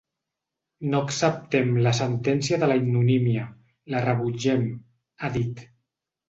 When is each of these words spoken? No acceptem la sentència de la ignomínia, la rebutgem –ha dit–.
No 0.93 1.01
acceptem 1.07 1.75
la 1.87 1.93
sentència 1.97 2.59
de 2.63 2.69
la 2.71 2.77
ignomínia, 2.81 3.45
la 3.95 4.03
rebutgem 4.07 4.67
–ha 4.73 5.33
dit–. 5.39 5.63